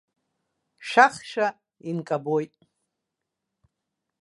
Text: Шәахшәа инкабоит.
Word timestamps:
Шәахшәа 0.87 1.47
инкабоит. 1.89 2.53